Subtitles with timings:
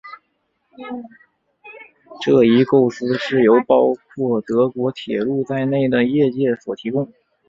[2.23, 7.13] 这一构思是由包括德国铁路在内的业界所提供。